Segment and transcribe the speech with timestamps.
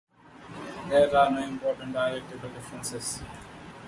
[0.89, 3.21] There are no important dialectical differences.